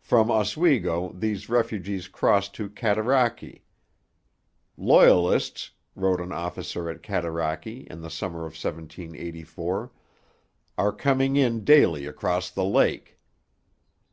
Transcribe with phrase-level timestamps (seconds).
[0.00, 3.62] From Oswego these refugees crossed to Cataraqui.
[4.76, 9.92] 'Loyalists,' wrote an officer at Cataraqui in the summer of 1784,
[10.78, 13.20] 'are coming in daily across the lake.'